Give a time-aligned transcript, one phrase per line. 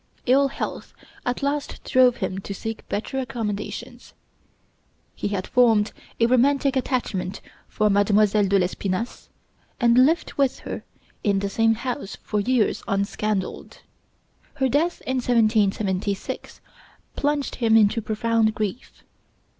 [0.25, 0.95] Ill health
[1.27, 4.15] at last drove him to seek better accommodations.
[5.13, 9.29] He had formed a romantic attachment for Mademoiselle de l'Espinasse,
[9.79, 10.83] and lived with her
[11.23, 13.83] in the same house for years unscandaled.
[14.55, 16.61] Her death in 1776
[17.15, 19.03] plunged him into profound grief.